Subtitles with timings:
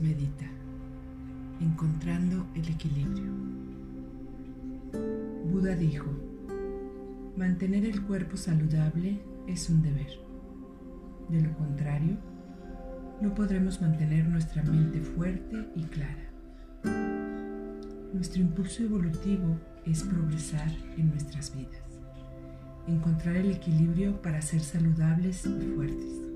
[0.00, 0.46] Medita,
[1.60, 3.32] encontrando el equilibrio.
[5.48, 6.10] Buda dijo,
[7.36, 10.10] mantener el cuerpo saludable es un deber.
[11.28, 12.18] De lo contrario,
[13.20, 16.32] no podremos mantener nuestra mente fuerte y clara.
[18.12, 22.00] Nuestro impulso evolutivo es progresar en nuestras vidas,
[22.88, 26.29] encontrar el equilibrio para ser saludables y fuertes.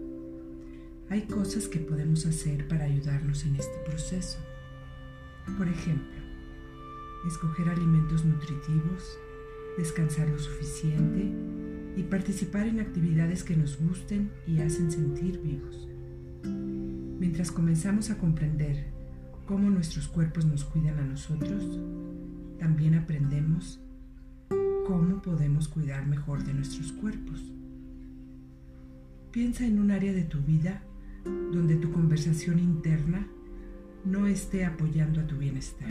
[1.11, 4.39] Hay cosas que podemos hacer para ayudarnos en este proceso.
[5.59, 6.17] Por ejemplo,
[7.29, 9.19] escoger alimentos nutritivos,
[9.77, 11.31] descansar lo suficiente
[11.97, 15.89] y participar en actividades que nos gusten y hacen sentir vivos.
[16.45, 18.87] Mientras comenzamos a comprender
[19.47, 21.81] cómo nuestros cuerpos nos cuidan a nosotros,
[22.59, 23.79] también aprendemos
[24.87, 27.43] cómo podemos cuidar mejor de nuestros cuerpos.
[29.31, 30.83] Piensa en un área de tu vida
[31.25, 33.27] donde tu conversación interna
[34.05, 35.91] no esté apoyando a tu bienestar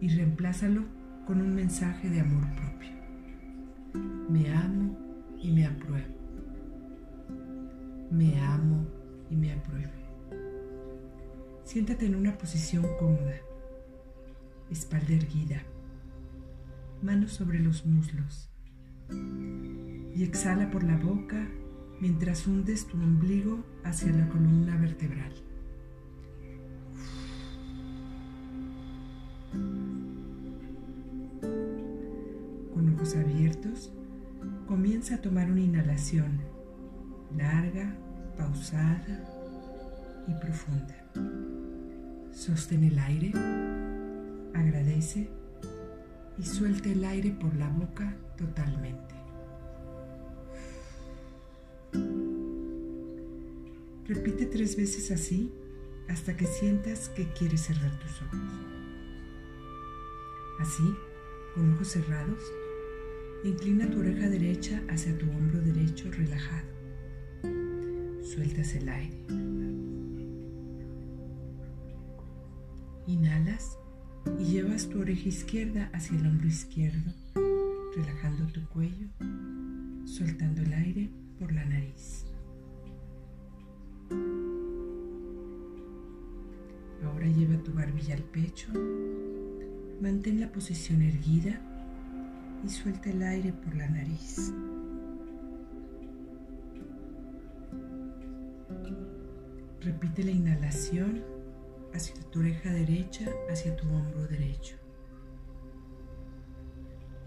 [0.00, 0.84] y reemplázalo
[1.26, 2.90] con un mensaje de amor propio.
[4.28, 4.96] Me amo
[5.42, 6.14] y me apruebo.
[8.10, 8.86] Me amo
[9.30, 9.92] y me apruebo.
[11.64, 13.34] Siéntate en una posición cómoda,
[14.70, 15.62] espalda erguida,
[17.02, 18.48] manos sobre los muslos
[20.14, 21.48] y exhala por la boca
[22.00, 25.32] mientras hundes tu ombligo hacia la columna vertebral.
[32.74, 33.92] Con ojos abiertos,
[34.66, 36.40] comienza a tomar una inhalación
[37.36, 37.96] larga,
[38.36, 39.24] pausada
[40.28, 40.94] y profunda.
[42.32, 43.32] Sostén el aire,
[44.54, 45.30] agradece
[46.38, 49.15] y suelta el aire por la boca totalmente.
[54.08, 55.52] Repite tres veces así
[56.08, 58.40] hasta que sientas que quieres cerrar tus ojos.
[60.60, 60.94] Así,
[61.54, 62.40] con ojos cerrados,
[63.42, 66.68] inclina tu oreja derecha hacia tu hombro derecho relajado.
[68.22, 69.26] Sueltas el aire.
[73.08, 73.76] Inhalas
[74.38, 77.12] y llevas tu oreja izquierda hacia el hombro izquierdo,
[77.96, 79.08] relajando tu cuello,
[80.04, 82.24] soltando el aire por la nariz.
[87.36, 88.68] Lleva tu barbilla al pecho,
[90.00, 91.60] mantén la posición erguida
[92.64, 94.52] y suelta el aire por la nariz.
[99.82, 101.22] Repite la inhalación
[101.92, 104.76] hacia tu oreja derecha, hacia tu hombro derecho.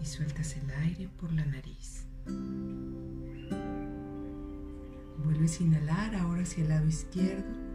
[0.00, 2.06] Y sueltas el aire por la nariz.
[5.24, 7.69] Vuelves a inhalar ahora hacia el lado izquierdo.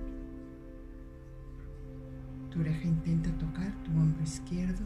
[2.65, 4.83] Intenta tocar tu hombro izquierdo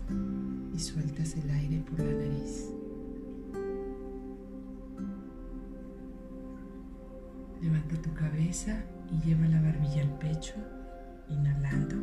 [0.73, 2.69] y sueltas el aire por la nariz.
[7.61, 10.55] Levanta tu cabeza y lleva la barbilla al pecho,
[11.29, 11.95] inhalando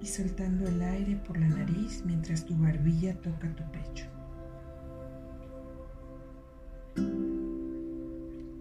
[0.00, 4.06] y soltando el aire por la nariz mientras tu barbilla toca tu pecho.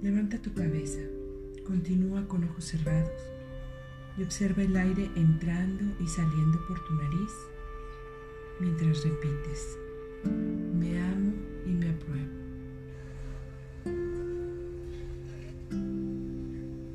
[0.01, 1.01] Levanta tu cabeza,
[1.65, 3.34] continúa con ojos cerrados
[4.17, 7.31] y observa el aire entrando y saliendo por tu nariz
[8.59, 9.77] mientras repites,
[10.23, 11.33] me amo
[11.65, 12.45] y me apruebo.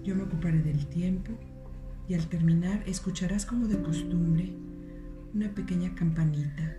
[0.03, 1.33] Yo me ocuparé del tiempo
[2.09, 4.53] y al terminar escucharás como de costumbre
[5.35, 6.79] una pequeña campanita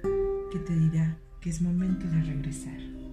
[0.52, 3.11] que te dirá que es momento de regresar.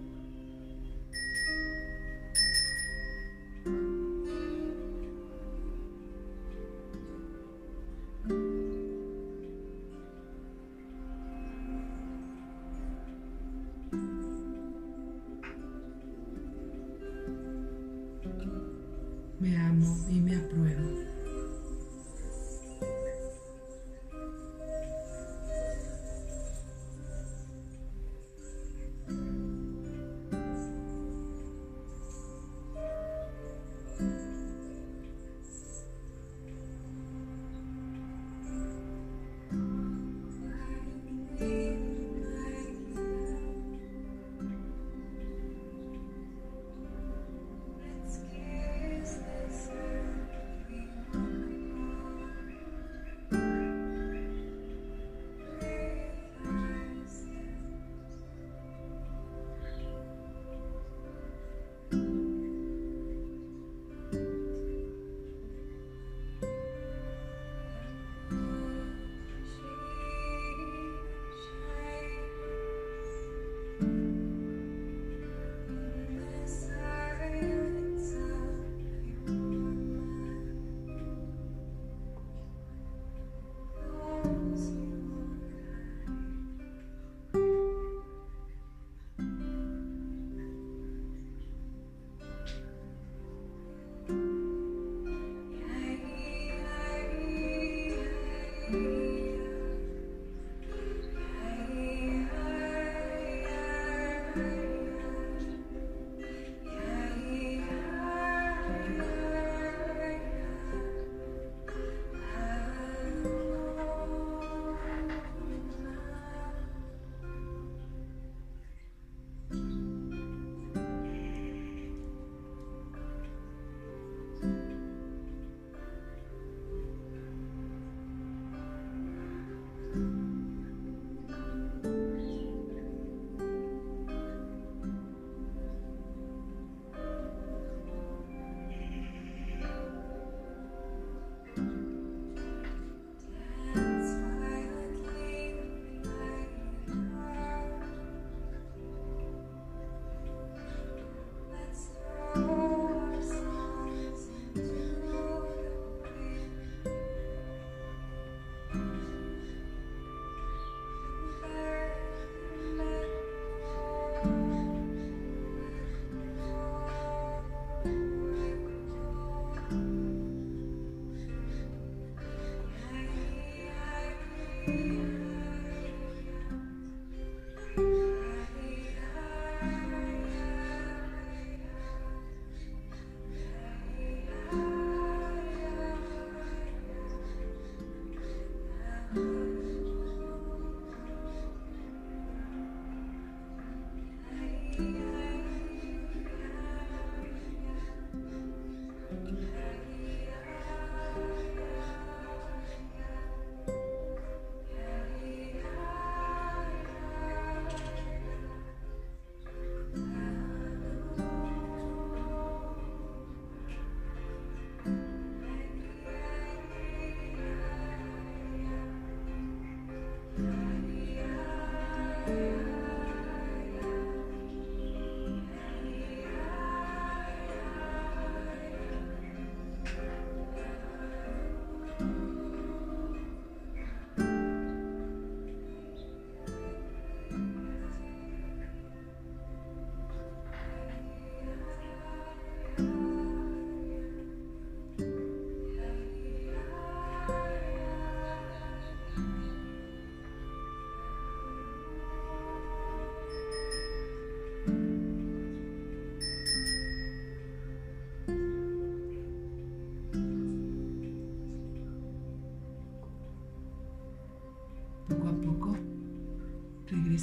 [20.10, 20.36] Y me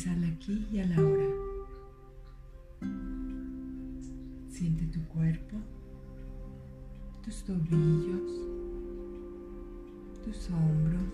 [0.10, 1.26] Al aquí y a la hora.
[4.50, 5.58] Siente tu cuerpo,
[7.24, 8.32] tus tobillos,
[10.24, 11.12] tus hombros,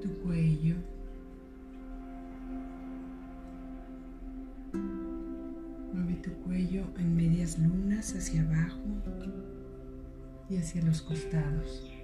[0.00, 0.76] tu cuello.
[5.92, 8.80] Mueve tu cuello en medias lunas hacia abajo
[10.48, 11.99] y hacia los costados.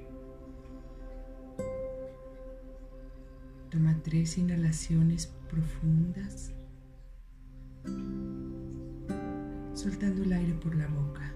[3.70, 6.52] Toma tres inhalaciones profundas,
[9.74, 11.32] soltando el aire por la boca.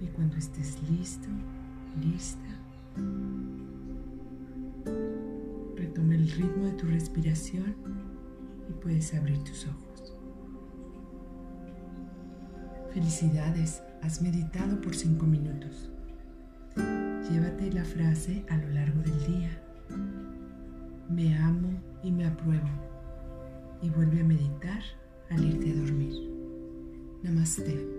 [0.00, 1.28] Y cuando estés listo,
[2.02, 2.40] lista,
[5.76, 7.74] retome el ritmo de tu respiración
[8.68, 10.16] y puedes abrir tus ojos.
[12.92, 15.90] Felicidades, has meditado por cinco minutos.
[17.30, 19.50] Llévate la frase a lo largo del día.
[21.08, 21.70] Me amo
[22.02, 22.68] y me apruebo.
[23.80, 24.82] Y vuelve a meditar
[25.30, 26.14] al irte a dormir.
[27.22, 27.93] Namaste.